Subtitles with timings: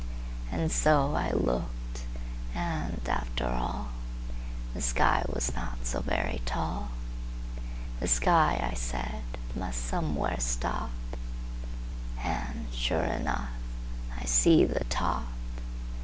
[0.51, 2.05] And so I looked,
[2.55, 3.89] and, after all,
[4.73, 6.89] The sky was not so very tall.
[7.99, 9.21] The sky, I said,
[9.55, 10.89] must somewhere stop,
[12.17, 15.27] And—sure enough!—I see the top!